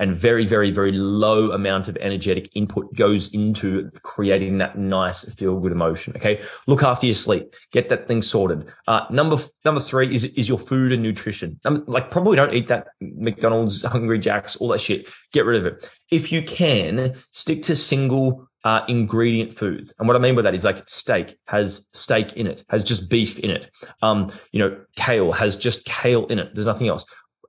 And 0.00 0.16
very, 0.16 0.44
very, 0.46 0.72
very 0.72 0.90
low 0.90 1.52
amount 1.52 1.86
of 1.86 1.96
energetic 1.98 2.50
input 2.56 2.92
goes 2.96 3.32
into 3.32 3.90
creating 4.02 4.58
that 4.58 4.76
nice 4.76 5.32
feel 5.34 5.60
good 5.60 5.72
emotion. 5.72 6.14
Okay. 6.16 6.42
Look 6.66 6.82
after 6.82 7.06
your 7.06 7.14
sleep. 7.14 7.54
Get 7.70 7.88
that 7.90 8.08
thing 8.08 8.22
sorted. 8.22 8.66
Uh, 8.88 9.02
number, 9.10 9.36
number 9.64 9.80
three 9.80 10.12
is, 10.12 10.24
is 10.24 10.48
your 10.48 10.58
food 10.58 10.92
and 10.92 11.02
nutrition. 11.02 11.60
Um, 11.64 11.84
like 11.86 12.10
probably 12.10 12.34
don't 12.34 12.54
eat 12.54 12.66
that 12.68 12.88
McDonald's, 13.00 13.82
Hungry 13.84 14.18
Jacks, 14.18 14.56
all 14.56 14.68
that 14.68 14.80
shit. 14.80 15.08
Get 15.32 15.44
rid 15.44 15.64
of 15.64 15.66
it. 15.66 15.88
If 16.10 16.32
you 16.32 16.42
can 16.42 17.14
stick 17.32 17.62
to 17.64 17.76
single 17.76 18.48
uh, 18.64 18.82
ingredient 18.88 19.56
foods. 19.56 19.94
And 19.98 20.06
what 20.06 20.16
I 20.16 20.20
mean 20.20 20.34
by 20.34 20.42
that 20.42 20.54
is 20.54 20.64
like 20.64 20.86
steak 20.88 21.38
has 21.46 21.88
steak 21.94 22.34
in 22.34 22.46
it, 22.46 22.64
has 22.68 22.84
just 22.84 23.08
beef 23.08 23.38
in 23.38 23.50
it. 23.50 23.70
Um, 24.02 24.32
you 24.52 24.58
know, 24.58 24.78
kale 24.96 25.32
has 25.32 25.56
just 25.56 25.84
kale 25.86 26.26
in 26.26 26.38
it. 26.38 26.50
There's 26.54 26.66
nothing 26.66 26.88
else. 26.88 27.04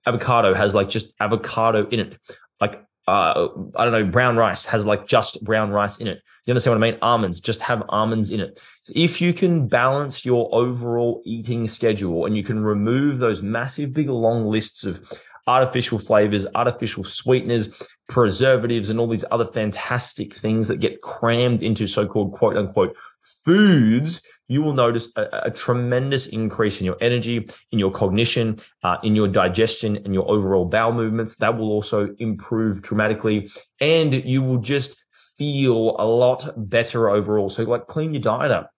Avocado 0.06 0.54
has 0.54 0.74
like 0.74 0.90
just 0.90 1.14
avocado 1.20 1.88
in 1.90 2.00
it. 2.00 2.18
Like, 2.60 2.84
uh, 3.08 3.48
I 3.76 3.86
don't 3.86 3.92
know, 3.92 4.06
brown 4.06 4.38
rice 4.38 4.66
has 4.66 4.86
like 4.86 5.08
just 5.08 5.44
brown 5.44 5.72
rice 5.72 5.98
in 5.98 6.08
it. 6.08 6.22
You 6.46 6.52
understand 6.52 6.80
what 6.80 6.88
I 6.88 6.92
mean? 6.92 7.00
Almonds 7.02 7.40
just 7.40 7.62
have 7.62 7.84
almonds 7.90 8.32
in 8.32 8.40
it. 8.40 8.60
So 8.84 8.94
if 8.96 9.22
you 9.22 9.32
can 9.32 9.68
balance 9.68 10.26
your 10.26 10.50
overall 10.54 11.22
eating 11.24 11.68
schedule 11.68 12.26
and 12.26 12.36
you 12.36 12.44
can 12.44 12.64
remove 12.64 13.20
those 13.20 13.44
massive, 13.44 13.94
big, 13.94 14.10
long 14.10 14.48
lists 14.48 14.84
of 14.84 15.02
artificial 15.48 16.00
flavors, 16.00 16.48
artificial 16.56 17.04
sweeteners, 17.04 17.82
preservatives, 18.08 18.90
and 18.90 19.00
all 19.00 19.08
these 19.08 19.26
other 19.32 19.46
fantastic 19.46 20.34
things 20.34 20.68
that 20.68 20.80
get 20.80 21.02
crammed 21.02 21.62
into 21.62 21.86
so 21.88 22.08
called 22.08 22.34
quote 22.34 22.58
unquote 22.58 22.96
foods, 23.22 24.22
you 24.52 24.62
will 24.62 24.74
notice 24.74 25.08
a, 25.16 25.28
a, 25.46 25.52
tremendous 25.52 26.28
increase 26.28 26.82
in 26.82 26.86
your 26.86 26.98
energy, 27.00 27.50
in 27.72 27.80
your 27.80 27.90
cognition, 27.90 28.60
uh, 28.84 28.98
in 29.02 29.16
your 29.16 29.30
digestion, 29.30 29.96
and 29.96 30.14
your 30.14 30.30
overall 30.30 30.66
bowel 30.66 30.92
movements. 30.92 31.38
That 31.38 31.58
will 31.58 31.72
also 31.72 32.14
improve 32.20 32.82
dramatically. 32.82 33.50
And 33.80 34.14
you 34.14 34.42
will 34.42 34.58
just 34.58 35.06
feel 35.38 35.96
a 36.00 36.06
lot 36.06 36.52
better 36.70 37.10
overall. 37.10 37.50
So, 37.50 37.64
like, 37.64 37.88
clean 37.88 38.14
your 38.14 38.22
diet 38.22 38.52
up. 38.52 38.72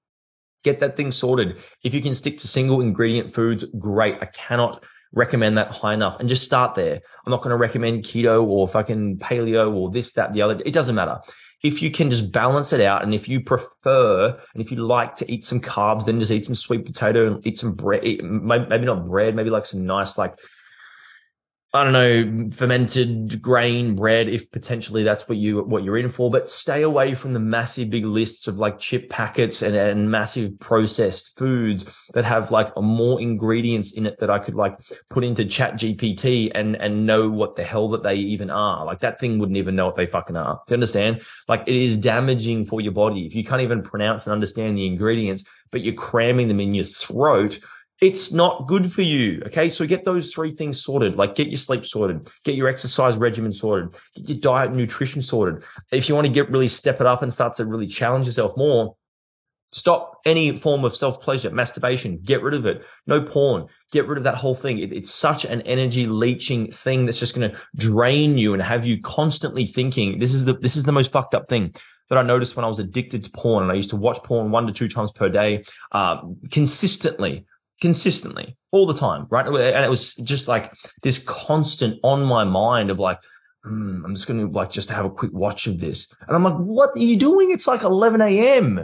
Get 0.64 0.80
that 0.82 0.96
thing 0.96 1.12
sorted. 1.12 1.58
If 1.84 1.96
you 1.96 2.04
can 2.04 2.14
stick 2.14 2.38
to 2.38 2.48
single 2.48 2.80
ingredient 2.80 3.34
foods, 3.34 3.66
great. 3.80 4.18
I 4.22 4.28
cannot 4.28 4.86
recommend 5.12 5.58
that 5.58 5.72
high 5.72 5.96
enough 5.96 6.20
and 6.20 6.30
just 6.30 6.44
start 6.44 6.76
there. 6.76 7.02
I'm 7.26 7.32
not 7.32 7.42
going 7.42 7.50
to 7.50 7.58
recommend 7.58 8.04
keto 8.04 8.46
or 8.46 8.68
fucking 8.68 9.18
paleo 9.18 9.74
or 9.74 9.90
this, 9.90 10.14
that, 10.14 10.34
the 10.34 10.44
other. 10.44 10.62
It 10.64 10.74
doesn't 10.74 10.94
matter. 10.94 11.20
If 11.64 11.82
you 11.82 11.90
can 11.92 12.10
just 12.10 12.32
balance 12.32 12.74
it 12.74 12.82
out 12.82 13.04
and 13.04 13.14
if 13.14 13.30
you 13.30 13.40
prefer 13.40 14.38
and 14.54 14.62
if 14.62 14.70
you 14.70 14.86
like 14.86 15.16
to 15.16 15.32
eat 15.32 15.46
some 15.46 15.62
carbs, 15.62 16.06
then 16.06 16.20
just 16.20 16.32
eat 16.32 16.46
some 16.46 16.56
sweet 16.56 16.86
potato 16.86 17.26
and 17.26 17.48
eat 17.48 17.58
some 17.58 17.72
bread, 17.74 18.04
maybe 18.04 18.86
not 18.86 19.08
bread, 19.08 19.34
maybe 19.34 19.50
like 19.50 19.66
some 19.66 19.86
nice, 19.86 20.18
like 20.18 20.38
I 21.76 21.84
don't 21.84 21.94
know, 21.94 22.56
fermented 22.56 23.42
grain 23.42 23.96
bread, 23.96 24.30
if 24.30 24.52
potentially 24.52 25.02
that's 25.02 25.28
what 25.28 25.40
you 25.40 25.64
what 25.64 25.84
you're 25.84 25.98
in 25.98 26.08
for. 26.08 26.30
But 26.30 26.48
stay 26.48 26.84
away 26.84 27.16
from 27.16 27.34
the 27.34 27.40
massive 27.40 27.90
big 27.90 28.06
lists 28.06 28.48
of 28.48 28.60
like 28.60 28.80
chip 28.80 29.10
packets 29.10 29.64
and, 29.64 29.76
and 29.76 30.12
massive 30.12 30.60
processed 30.60 31.36
foods 31.36 32.12
that 32.14 32.26
have 32.26 32.52
like 32.52 32.72
more 32.80 33.20
ingredients 33.20 33.92
in 33.94 34.06
it 34.06 34.20
that 34.20 34.30
I 34.30 34.38
could 34.38 34.54
like 34.54 34.78
put 35.10 35.24
into 35.24 35.46
Chat 35.46 35.74
GPT 35.74 36.52
and 36.54 36.76
and 36.76 37.08
know 37.08 37.28
what 37.28 37.56
the 37.56 37.64
hell 37.64 37.90
that 37.90 38.04
they 38.04 38.16
even 38.16 38.52
are. 38.52 38.86
Like 38.86 39.00
that 39.00 39.20
thing 39.20 39.40
wouldn't 39.40 39.58
even 39.58 39.76
know 39.76 39.88
what 39.88 39.96
they 39.96 40.06
fucking 40.06 40.36
are. 40.36 40.62
Do 40.68 40.74
you 40.74 40.76
understand? 40.76 41.24
Like 41.48 41.64
it 41.66 41.76
is 41.76 41.98
damaging 41.98 42.68
for 42.68 42.82
your 42.82 42.94
body 42.94 43.26
if 43.26 43.34
you 43.34 43.44
can't 43.44 43.64
even 43.64 43.82
pronounce 43.82 44.28
and 44.28 44.34
understand 44.34 44.78
the 44.78 44.86
ingredients, 44.86 45.44
but 45.72 45.82
you're 45.82 45.96
cramming 45.96 46.50
them 46.50 46.60
in 46.60 46.76
your 46.76 46.86
throat 46.86 47.60
it's 48.04 48.34
not 48.34 48.68
good 48.68 48.92
for 48.92 49.02
you. 49.02 49.42
Okay. 49.46 49.70
So 49.70 49.88
get 49.88 50.04
those 50.04 50.34
three 50.34 50.52
things 50.52 50.84
sorted. 50.84 51.16
Like 51.16 51.36
get 51.36 51.48
your 51.48 51.58
sleep 51.58 51.86
sorted, 51.86 52.30
get 52.44 52.56
your 52.56 52.68
exercise 52.68 53.16
regimen 53.16 53.54
sorted, 53.54 53.96
get 54.16 54.28
your 54.28 54.40
diet 54.40 54.70
and 54.70 54.78
nutrition 54.78 55.22
sorted. 55.22 55.64
If 55.90 56.10
you 56.10 56.16
want 56.16 56.28
to 56.28 56.34
get 56.34 56.52
really 56.52 56.68
step 56.68 57.00
it 57.00 57.08
up 57.08 57.22
and 57.22 57.32
start 57.32 57.54
to 57.56 57.66
really 57.66 57.88
challenge 57.88 58.26
yourself 58.26 58.58
more, 58.58 58.98
stop 59.72 60.20
any 60.26 60.58
form 60.58 60.84
of 60.84 60.98
self 60.98 61.22
pleasure, 61.22 61.50
masturbation, 61.50 62.20
get 62.26 62.44
rid 62.44 62.56
of 62.56 62.66
it. 62.66 62.84
No 63.08 63.22
porn, 63.22 63.68
get 63.94 64.06
rid 64.06 64.18
of 64.18 64.26
that 64.26 64.36
whole 64.36 64.56
thing. 64.56 64.80
It, 64.80 64.92
it's 64.92 65.10
such 65.10 65.46
an 65.46 65.62
energy 65.62 66.06
leeching 66.06 66.74
thing 66.74 67.06
that's 67.06 67.20
just 67.20 67.34
going 67.34 67.50
to 67.50 67.58
drain 67.78 68.38
you 68.38 68.52
and 68.52 68.62
have 68.62 68.86
you 68.86 69.02
constantly 69.02 69.66
thinking. 69.66 70.20
This 70.20 70.34
is 70.34 70.44
the, 70.44 70.56
this 70.56 70.76
is 70.76 70.84
the 70.84 70.92
most 70.92 71.14
fucked 71.14 71.36
up 71.36 71.48
thing 71.48 71.74
that 72.10 72.18
I 72.18 72.22
noticed 72.22 72.58
when 72.58 72.66
I 72.66 72.68
was 72.68 72.80
addicted 72.80 73.24
to 73.24 73.30
porn 73.30 73.64
and 73.64 73.72
I 73.72 73.76
used 73.76 73.92
to 73.92 73.96
watch 73.96 74.22
porn 74.24 74.52
one 74.52 74.68
to 74.68 74.74
two 74.74 74.90
times 74.90 75.14
per 75.14 75.30
day, 75.30 75.64
uh, 75.94 76.18
consistently 76.52 77.46
consistently 77.82 78.58
all 78.72 78.86
the 78.86 78.94
time, 78.94 79.28
right? 79.30 79.46
And 79.46 79.86
it 79.86 79.90
was 79.90 80.16
just 80.16 80.48
like 80.48 80.74
this 81.02 81.20
constant 81.20 82.00
on 82.04 82.24
my 82.24 82.44
mind 82.44 82.90
of 82.90 83.00
like, 83.00 83.20
mm, 83.66 84.04
I'm 84.04 84.16
just 84.16 84.28
going 84.28 84.40
to 84.40 84.52
like 84.52 84.72
just 84.72 84.90
have 84.90 85.06
a 85.06 85.10
quick 85.10 85.32
watch 85.34 85.68
of 85.68 85.80
this. 85.80 86.14
And 86.28 86.36
I'm 86.36 86.44
like, 86.44 86.56
what 86.56 86.90
are 86.96 87.00
you 87.00 87.18
doing? 87.18 87.52
It's 87.52 87.68
like 87.68 87.84
11 87.84 88.22
a.m. 88.22 88.76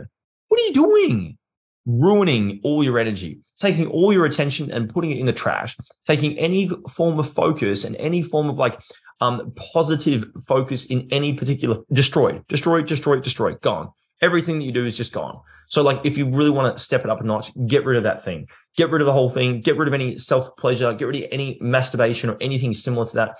What 0.47 0.59
are 0.59 0.63
you 0.63 0.73
doing? 0.73 1.37
Ruining 1.85 2.59
all 2.63 2.83
your 2.83 2.99
energy, 2.99 3.39
taking 3.57 3.87
all 3.87 4.13
your 4.13 4.25
attention 4.25 4.71
and 4.71 4.89
putting 4.89 5.11
it 5.11 5.17
in 5.17 5.25
the 5.25 5.33
trash, 5.33 5.75
taking 6.05 6.37
any 6.37 6.69
form 6.89 7.17
of 7.17 7.31
focus 7.31 7.83
and 7.83 7.95
any 7.95 8.21
form 8.21 8.49
of 8.49 8.57
like 8.57 8.79
um, 9.21 9.53
positive 9.55 10.25
focus 10.47 10.85
in 10.85 11.07
any 11.11 11.33
particular 11.33 11.77
destroyed, 11.91 12.45
destroyed, 12.47 12.85
destroyed, 12.85 13.23
destroyed, 13.23 13.59
gone. 13.61 13.89
Everything 14.21 14.59
that 14.59 14.65
you 14.65 14.71
do 14.71 14.85
is 14.85 14.97
just 14.97 15.13
gone. 15.13 15.39
So 15.67 15.81
like 15.81 16.03
if 16.03 16.17
you 16.17 16.27
really 16.27 16.49
want 16.49 16.75
to 16.75 16.83
step 16.83 17.03
it 17.03 17.09
up 17.09 17.21
a 17.21 17.23
notch, 17.23 17.51
get 17.67 17.85
rid 17.85 17.97
of 17.97 18.03
that 18.03 18.23
thing. 18.23 18.47
Get 18.75 18.89
rid 18.89 19.01
of 19.01 19.05
the 19.05 19.13
whole 19.13 19.29
thing. 19.29 19.61
Get 19.61 19.77
rid 19.77 19.87
of 19.87 19.93
any 19.93 20.17
self 20.17 20.55
pleasure. 20.57 20.93
Get 20.93 21.05
rid 21.05 21.23
of 21.23 21.29
any 21.31 21.57
masturbation 21.61 22.29
or 22.29 22.37
anything 22.41 22.73
similar 22.73 23.05
to 23.05 23.15
that. 23.15 23.37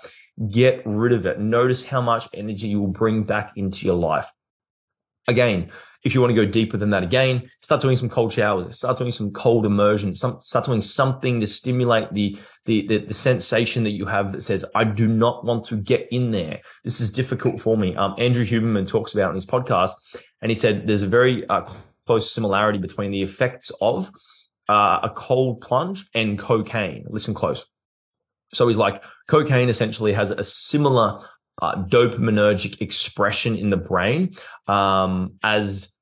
Get 0.51 0.81
rid 0.85 1.11
of 1.11 1.25
it. 1.25 1.39
Notice 1.39 1.83
how 1.83 2.01
much 2.01 2.27
energy 2.33 2.67
you 2.67 2.79
will 2.79 2.87
bring 2.87 3.23
back 3.23 3.53
into 3.55 3.85
your 3.85 3.95
life. 3.95 4.27
Again, 5.29 5.69
if 6.03 6.15
you 6.15 6.21
want 6.21 6.31
to 6.31 6.45
go 6.45 6.49
deeper 6.49 6.77
than 6.77 6.89
that 6.89 7.03
again, 7.03 7.49
start 7.61 7.81
doing 7.81 7.95
some 7.97 8.09
cold 8.09 8.33
showers, 8.33 8.77
start 8.77 8.97
doing 8.97 9.11
some 9.11 9.31
cold 9.31 9.65
immersion, 9.65 10.15
some, 10.15 10.39
start 10.39 10.65
doing 10.65 10.81
something 10.81 11.39
to 11.39 11.47
stimulate 11.47 12.11
the, 12.13 12.37
the, 12.65 12.87
the, 12.87 12.97
the, 12.99 13.13
sensation 13.13 13.83
that 13.83 13.91
you 13.91 14.05
have 14.05 14.31
that 14.31 14.41
says, 14.41 14.65
I 14.75 14.85
do 14.85 15.07
not 15.07 15.45
want 15.45 15.65
to 15.65 15.75
get 15.75 16.07
in 16.11 16.31
there. 16.31 16.61
This 16.83 16.99
is 16.99 17.11
difficult 17.11 17.59
for 17.59 17.77
me. 17.77 17.95
Um, 17.95 18.15
Andrew 18.17 18.45
Huberman 18.45 18.87
talks 18.87 19.13
about 19.13 19.29
in 19.29 19.35
his 19.35 19.45
podcast, 19.45 19.91
and 20.41 20.49
he 20.49 20.55
said 20.55 20.87
there's 20.87 21.03
a 21.03 21.07
very 21.07 21.47
uh, 21.47 21.67
close 22.07 22.31
similarity 22.31 22.79
between 22.79 23.11
the 23.11 23.21
effects 23.21 23.71
of 23.81 24.09
uh, 24.67 24.99
a 25.03 25.09
cold 25.09 25.61
plunge 25.61 26.09
and 26.15 26.39
cocaine. 26.39 27.05
Listen 27.09 27.35
close. 27.35 27.65
So 28.53 28.67
he's 28.67 28.77
like, 28.77 29.03
cocaine 29.27 29.69
essentially 29.69 30.13
has 30.13 30.31
a 30.31 30.43
similar 30.43 31.19
uh, 31.61 31.75
dopaminergic 31.85 32.81
expression 32.81 33.55
in 33.55 33.69
the 33.69 33.77
brain 33.77 34.35
um, 34.67 35.33
as 35.43 35.93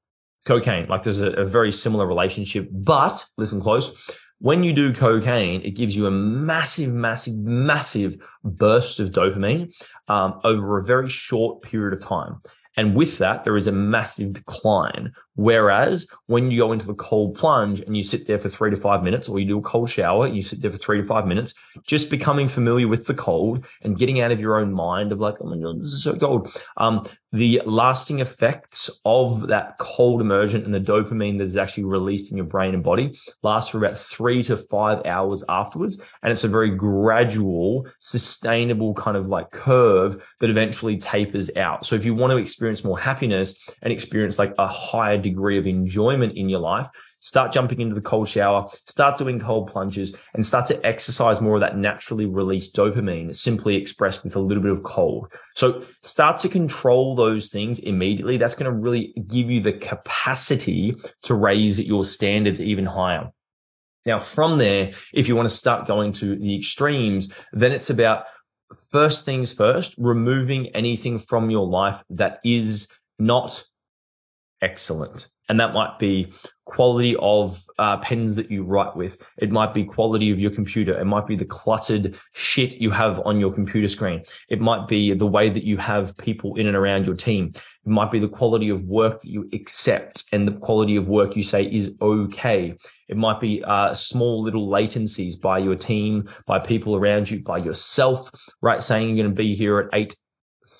cocaine. 0.45 0.87
Like 0.87 1.03
there's 1.03 1.21
a, 1.21 1.31
a 1.31 1.45
very 1.45 1.71
similar 1.71 2.07
relationship. 2.07 2.69
But 2.71 3.23
listen 3.37 3.61
close. 3.61 4.09
When 4.39 4.63
you 4.63 4.71
do 4.71 4.93
cocaine, 4.93 5.61
it 5.61 5.71
gives 5.71 5.95
you 5.95 6.05
a 6.05 6.11
massive, 6.11 6.93
massive, 6.93 7.35
massive 7.37 8.17
burst 8.43 8.99
of 8.99 9.09
dopamine 9.09 9.73
um, 10.07 10.39
over 10.43 10.77
a 10.77 10.83
very 10.83 11.09
short 11.09 11.63
period 11.63 11.93
of 11.93 12.07
time. 12.07 12.41
And 12.75 12.95
with 12.95 13.17
that, 13.17 13.43
there 13.43 13.57
is 13.57 13.65
a 13.65 13.71
massive 13.71 14.33
decline. 14.33 15.13
Whereas 15.37 16.07
when 16.25 16.51
you 16.51 16.57
go 16.57 16.71
into 16.71 16.87
the 16.87 16.95
cold 16.95 17.35
plunge 17.35 17.79
and 17.79 17.95
you 17.95 18.03
sit 18.03 18.27
there 18.27 18.39
for 18.39 18.49
three 18.49 18.71
to 18.71 18.75
five 18.75 19.03
minutes, 19.03 19.29
or 19.29 19.39
you 19.39 19.47
do 19.47 19.59
a 19.59 19.61
cold 19.61 19.89
shower, 19.89 20.25
and 20.25 20.35
you 20.35 20.41
sit 20.41 20.61
there 20.61 20.71
for 20.71 20.77
three 20.77 20.99
to 20.99 21.07
five 21.07 21.25
minutes, 21.25 21.53
just 21.85 22.09
becoming 22.09 22.47
familiar 22.47 22.87
with 22.87 23.05
the 23.05 23.13
cold 23.13 23.65
and 23.83 23.97
getting 23.99 24.19
out 24.19 24.31
of 24.31 24.41
your 24.41 24.59
own 24.59 24.73
mind 24.73 25.11
of 25.11 25.19
like, 25.19 25.35
oh 25.39 25.49
my 25.49 25.57
God, 25.57 25.79
this 25.79 25.93
is 25.93 26.03
so 26.03 26.17
cold. 26.17 26.53
Um, 26.77 27.07
the 27.33 27.61
lasting 27.65 28.19
effects 28.19 28.89
of 29.05 29.47
that 29.47 29.77
cold 29.79 30.21
immersion 30.21 30.63
and 30.63 30.73
the 30.73 30.79
dopamine 30.79 31.37
that 31.37 31.43
is 31.43 31.57
actually 31.57 31.83
released 31.83 32.31
in 32.31 32.37
your 32.37 32.45
brain 32.45 32.73
and 32.73 32.83
body 32.83 33.17
lasts 33.43 33.69
for 33.69 33.77
about 33.77 33.97
three 33.97 34.41
to 34.43 34.57
five 34.57 35.05
hours 35.05 35.43
afterwards. 35.49 36.01
And 36.23 36.31
it's 36.31 36.45
a 36.45 36.47
very 36.47 36.69
gradual, 36.69 37.85
sustainable 37.99 38.93
kind 38.93 39.17
of 39.17 39.27
like 39.27 39.51
curve 39.51 40.23
that 40.39 40.49
eventually 40.49 40.97
tapers 40.97 41.53
out. 41.57 41.85
So 41.85 41.95
if 41.95 42.05
you 42.05 42.15
want 42.15 42.31
to 42.31 42.37
experience 42.37 42.83
more 42.83 42.97
happiness 42.97 43.69
and 43.83 43.91
experience 43.91 44.39
like 44.39 44.53
a 44.57 44.67
higher 44.67 45.17
degree 45.29 45.57
of 45.57 45.67
enjoyment 45.67 46.37
in 46.37 46.49
your 46.49 46.59
life, 46.59 46.87
start 47.19 47.51
jumping 47.51 47.81
into 47.81 47.95
the 47.95 48.01
cold 48.01 48.29
shower, 48.29 48.67
start 48.85 49.17
doing 49.17 49.39
cold 49.39 49.71
plunges, 49.71 50.15
and 50.33 50.45
start 50.45 50.67
to 50.67 50.85
exercise 50.85 51.41
more 51.41 51.55
of 51.55 51.61
that 51.61 51.77
naturally 51.77 52.25
released 52.25 52.75
dopamine, 52.75 53.35
simply 53.35 53.75
expressed 53.75 54.23
with 54.23 54.35
a 54.35 54.39
little 54.39 54.63
bit 54.63 54.71
of 54.71 54.83
cold. 54.83 55.31
So 55.55 55.83
start 56.03 56.37
to 56.39 56.49
control 56.49 57.15
those 57.15 57.49
things 57.49 57.79
immediately. 57.79 58.37
That's 58.37 58.55
going 58.55 58.71
to 58.71 58.77
really 58.77 59.13
give 59.27 59.49
you 59.49 59.59
the 59.59 59.73
capacity 59.73 60.95
to 61.23 61.33
raise 61.33 61.79
your 61.79 62.05
standards 62.05 62.61
even 62.61 62.85
higher. 62.85 63.31
Now, 64.05 64.19
from 64.19 64.57
there, 64.57 64.91
if 65.13 65.27
you 65.27 65.35
want 65.35 65.49
to 65.49 65.55
start 65.55 65.85
going 65.85 66.13
to 66.13 66.37
the 66.37 66.55
extremes, 66.55 67.29
then 67.51 67.73
it's 67.73 67.89
about 67.89 68.23
first 68.91 69.25
things 69.25 69.51
first, 69.51 69.95
removing 69.97 70.67
anything 70.67 71.19
from 71.19 71.49
your 71.49 71.67
life 71.67 72.01
that 72.11 72.39
is 72.45 72.87
not 73.19 73.63
excellent. 74.61 75.27
And 75.49 75.59
that 75.59 75.73
might 75.73 75.97
be 75.97 76.33
quality 76.65 77.15
of 77.19 77.63
uh, 77.79 77.97
pens 77.99 78.35
that 78.35 78.51
you 78.51 78.63
write 78.63 78.95
with. 78.95 79.17
It 79.37 79.49
might 79.49 79.73
be 79.73 79.85
quality 79.85 80.29
of 80.29 80.39
your 80.39 80.51
computer. 80.51 80.99
It 80.99 81.05
might 81.05 81.25
be 81.25 81.37
the 81.37 81.45
cluttered 81.45 82.19
shit 82.33 82.81
you 82.81 82.91
have 82.91 83.21
on 83.25 83.39
your 83.39 83.53
computer 83.53 83.87
screen. 83.87 84.23
It 84.49 84.59
might 84.59 84.89
be 84.89 85.13
the 85.13 85.25
way 85.25 85.49
that 85.49 85.63
you 85.63 85.77
have 85.77 86.17
people 86.17 86.55
in 86.55 86.67
and 86.67 86.75
around 86.75 87.05
your 87.05 87.15
team. 87.15 87.53
It 87.55 87.89
might 87.89 88.11
be 88.11 88.19
the 88.19 88.27
quality 88.27 88.67
of 88.67 88.83
work 88.83 89.21
that 89.21 89.29
you 89.29 89.49
accept 89.53 90.25
and 90.33 90.45
the 90.45 90.51
quality 90.51 90.97
of 90.97 91.07
work 91.07 91.37
you 91.37 91.43
say 91.43 91.63
is 91.63 91.93
okay. 92.01 92.75
It 93.07 93.15
might 93.15 93.39
be 93.39 93.63
uh, 93.63 93.93
small 93.93 94.43
little 94.43 94.67
latencies 94.67 95.39
by 95.39 95.59
your 95.59 95.75
team, 95.75 96.29
by 96.45 96.59
people 96.59 96.97
around 96.97 97.29
you, 97.29 97.41
by 97.41 97.59
yourself, 97.59 98.29
right? 98.61 98.83
Saying 98.83 99.07
you're 99.07 99.23
going 99.23 99.33
to 99.33 99.41
be 99.41 99.55
here 99.55 99.79
at 99.79 99.89
8 99.93 100.15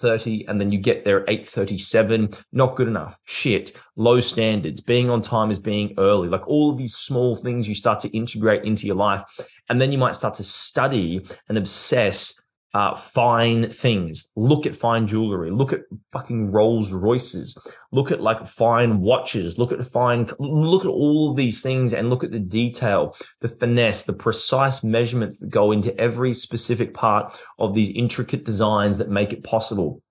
8.30 0.01 0.45
and 0.47 0.59
then 0.59 0.71
you 0.71 0.79
get 0.79 1.03
there 1.03 1.21
at 1.21 1.27
8.37 1.27 2.41
not 2.51 2.75
good 2.75 2.87
enough. 2.87 3.17
Shit. 3.25 3.79
Low 3.95 4.19
standards. 4.19 4.81
Being 4.81 5.09
on 5.09 5.21
time 5.21 5.51
is 5.51 5.59
being 5.59 5.93
early. 5.97 6.29
Like 6.29 6.47
all 6.47 6.71
of 6.71 6.77
these 6.77 6.95
small 6.95 7.35
things 7.35 7.67
you 7.67 7.75
start 7.75 7.99
to 8.01 8.09
integrate 8.15 8.63
into 8.63 8.87
your 8.87 8.95
life. 8.95 9.23
And 9.69 9.81
then 9.81 9.91
you 9.91 9.97
might 9.97 10.15
start 10.15 10.35
to 10.35 10.43
study 10.43 11.25
and 11.49 11.57
obsess 11.57 12.41
uh, 12.73 12.93
fine 12.95 13.69
things. 13.69 14.31
Look 14.35 14.65
at 14.65 14.75
fine 14.75 15.07
jewelry. 15.07 15.51
Look 15.51 15.73
at 15.73 15.81
fucking 16.11 16.51
Rolls 16.51 16.91
Royces. 16.91 17.57
Look 17.91 18.11
at 18.11 18.21
like 18.21 18.45
fine 18.47 18.99
watches. 18.99 19.57
Look 19.57 19.71
at 19.71 19.85
fine, 19.85 20.27
look 20.39 20.83
at 20.83 20.89
all 20.89 21.31
of 21.31 21.37
these 21.37 21.61
things 21.61 21.93
and 21.93 22.09
look 22.09 22.23
at 22.23 22.31
the 22.31 22.39
detail, 22.39 23.15
the 23.41 23.49
finesse, 23.49 24.03
the 24.03 24.13
precise 24.13 24.83
measurements 24.83 25.39
that 25.39 25.49
go 25.49 25.71
into 25.71 25.97
every 25.99 26.33
specific 26.33 26.93
part 26.93 27.41
of 27.57 27.73
these 27.73 27.89
intricate 27.91 28.43
designs 28.43 28.97
that 28.97 29.09
make 29.09 29.33
it 29.33 29.43
possible. 29.43 30.01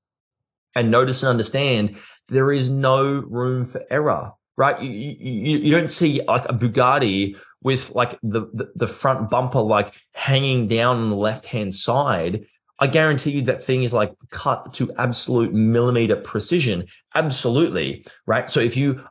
And 0.75 0.91
notice 0.91 1.23
and 1.23 1.31
understand 1.31 1.97
there 2.29 2.53
is 2.53 2.69
no 2.69 3.21
room 3.29 3.65
for 3.65 3.83
error, 3.91 4.33
right? 4.57 4.81
You, 4.81 4.91
you, 4.91 5.59
you 5.59 5.71
don't 5.71 5.89
see 5.89 6.21
like 6.27 6.45
a 6.47 6.53
Bugatti 6.53 7.37
with 7.63 7.95
like 7.95 8.19
the, 8.23 8.43
the, 8.53 8.73
the 8.77 8.87
front 8.87 9.31
bumper 9.31 9.61
like 9.61 9.95
hanging 10.13 10.69
down 10.69 10.99
on 10.99 11.11
the 11.11 11.17
left 11.17 11.47
hand 11.47 11.75
side, 11.75 12.47
I 12.79 12.87
guarantee 12.87 13.31
you 13.31 13.43
that 13.43 13.65
thing 13.65 13.83
is 13.83 13.93
like 13.93 14.13
cut 14.31 14.73
to 14.75 14.93
absolute 14.99 15.53
millimeter 15.53 16.17
precision. 16.17 16.87
Absolutely. 17.15 18.07
Right. 18.27 18.51
So 18.51 18.61
if 18.61 18.77
you 18.77 19.03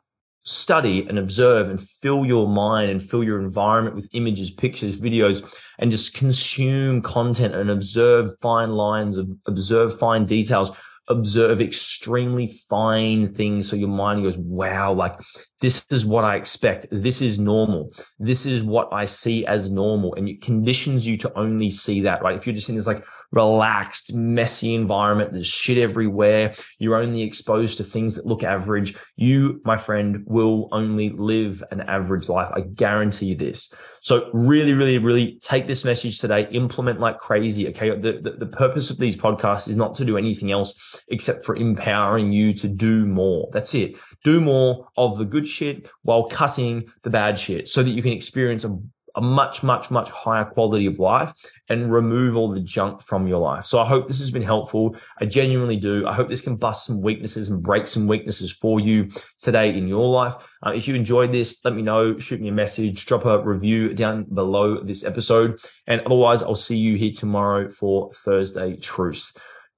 study 0.45 1.07
and 1.07 1.17
observe 1.17 1.69
and 1.69 1.81
fill 1.81 2.23
your 2.23 2.47
mind 2.47 2.91
and 2.91 3.01
fill 3.01 3.23
your 3.23 3.41
environment 3.41 3.95
with 3.95 4.07
images, 4.13 4.51
pictures, 4.51 5.01
videos, 5.01 5.57
and 5.79 5.89
just 5.89 6.13
consume 6.13 7.01
content 7.01 7.55
and 7.55 7.71
observe 7.71 8.37
fine 8.39 8.73
lines, 8.73 9.17
observe 9.47 9.97
fine 9.97 10.25
details, 10.25 10.71
observe 11.07 11.61
extremely 11.61 12.47
fine 12.69 13.33
things. 13.33 13.67
So 13.67 13.75
your 13.75 13.89
mind 13.89 14.23
goes, 14.23 14.37
wow, 14.37 14.93
like 14.93 15.19
this 15.62 15.85
is 15.89 16.05
what 16.05 16.24
I 16.24 16.35
expect. 16.35 16.88
This 16.91 17.21
is 17.21 17.39
normal. 17.39 17.91
This 18.19 18.45
is 18.45 18.63
what 18.63 18.89
I 18.91 19.05
see 19.05 19.45
as 19.45 19.69
normal. 19.69 20.13
And 20.15 20.27
it 20.27 20.41
conditions 20.41 21.07
you 21.07 21.17
to 21.17 21.33
only 21.38 21.69
see 21.69 22.01
that, 22.01 22.21
right? 22.21 22.35
If 22.35 22.45
you're 22.45 22.55
just 22.55 22.69
in 22.69 22.75
this 22.75 22.88
like 22.88 23.05
relaxed, 23.31 24.13
messy 24.13 24.74
environment. 24.74 25.31
There's 25.33 25.47
shit 25.47 25.77
everywhere. 25.77 26.53
You're 26.79 26.95
only 26.95 27.21
exposed 27.21 27.77
to 27.77 27.83
things 27.83 28.15
that 28.15 28.25
look 28.25 28.43
average. 28.43 28.97
You, 29.15 29.62
my 29.65 29.77
friend, 29.77 30.24
will 30.25 30.69
only 30.71 31.09
live 31.09 31.63
an 31.71 31.81
average 31.81 32.29
life. 32.29 32.51
I 32.53 32.62
guarantee 32.62 33.27
you 33.27 33.35
this. 33.35 33.74
So 34.01 34.29
really, 34.33 34.74
really, 34.74 34.97
really 35.00 35.39
take 35.41 35.67
this 35.67 35.83
message 35.83 36.19
today, 36.19 36.47
implement 36.51 37.00
like 37.00 37.17
crazy. 37.17 37.67
Okay. 37.69 37.89
The, 37.89 38.19
the, 38.21 38.31
the 38.39 38.45
purpose 38.45 38.89
of 38.89 39.00
these 39.00 39.17
podcasts 39.17 39.67
is 39.67 39.77
not 39.77 39.95
to 39.95 40.05
do 40.05 40.17
anything 40.17 40.51
else 40.51 41.03
except 41.07 41.45
for 41.45 41.55
empowering 41.55 42.31
you 42.31 42.53
to 42.53 42.67
do 42.67 43.07
more. 43.07 43.50
That's 43.51 43.74
it. 43.74 43.97
Do 44.24 44.39
more 44.41 44.88
of 44.97 45.17
the 45.17 45.25
good 45.25 45.44
shit 45.47 45.89
while 46.03 46.27
cutting 46.27 46.85
the 47.03 47.09
bad 47.09 47.37
shit 47.37 47.67
so 47.67 47.83
that 47.83 47.91
you 47.91 48.01
can 48.01 48.11
experience 48.11 48.63
a 48.63 48.77
a 49.15 49.21
much, 49.21 49.63
much, 49.63 49.89
much 49.89 50.09
higher 50.09 50.45
quality 50.45 50.85
of 50.85 50.99
life 50.99 51.33
and 51.69 51.91
remove 51.91 52.35
all 52.35 52.49
the 52.49 52.59
junk 52.59 53.01
from 53.01 53.27
your 53.27 53.39
life. 53.39 53.65
So 53.65 53.79
I 53.79 53.85
hope 53.85 54.07
this 54.07 54.19
has 54.19 54.31
been 54.31 54.41
helpful. 54.41 54.95
I 55.19 55.25
genuinely 55.25 55.77
do. 55.77 56.05
I 56.07 56.13
hope 56.13 56.29
this 56.29 56.41
can 56.41 56.57
bust 56.57 56.85
some 56.85 57.01
weaknesses 57.01 57.49
and 57.49 57.63
break 57.63 57.87
some 57.87 58.07
weaknesses 58.07 58.51
for 58.51 58.79
you 58.79 59.09
today 59.39 59.75
in 59.75 59.87
your 59.87 60.07
life. 60.07 60.33
Uh, 60.65 60.71
if 60.71 60.87
you 60.87 60.95
enjoyed 60.95 61.31
this, 61.31 61.63
let 61.63 61.75
me 61.75 61.81
know, 61.81 62.19
shoot 62.19 62.41
me 62.41 62.49
a 62.49 62.53
message, 62.53 63.05
drop 63.05 63.25
a 63.25 63.41
review 63.41 63.93
down 63.93 64.23
below 64.33 64.83
this 64.83 65.03
episode. 65.05 65.59
And 65.87 66.01
otherwise, 66.01 66.43
I'll 66.43 66.55
see 66.55 66.77
you 66.77 66.97
here 66.97 67.11
tomorrow 67.11 67.69
for 67.69 68.11
Thursday 68.13 68.75
Truth. 68.75 69.31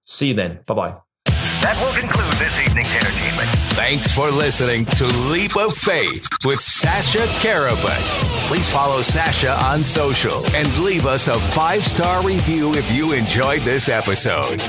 See 0.06 0.30
you 0.30 0.34
then. 0.34 0.60
Bye 0.66 0.74
bye. 0.74 1.07
That 1.68 1.86
will 1.86 2.00
conclude 2.00 2.32
this 2.36 2.58
evening's 2.62 2.90
entertainment. 2.92 3.50
Thanks 3.76 4.10
for 4.10 4.32
listening 4.32 4.86
to 4.86 5.06
Leap 5.06 5.58
of 5.58 5.76
Faith 5.76 6.26
with 6.46 6.62
Sasha 6.62 7.28
Karabut. 7.44 8.02
Please 8.48 8.70
follow 8.70 9.02
Sasha 9.02 9.52
on 9.66 9.84
socials 9.84 10.56
and 10.56 10.66
leave 10.78 11.06
us 11.06 11.28
a 11.28 11.38
five 11.38 11.84
star 11.84 12.24
review 12.24 12.74
if 12.76 12.90
you 12.96 13.12
enjoyed 13.12 13.64
this 13.64 13.90
episode. 13.90 14.62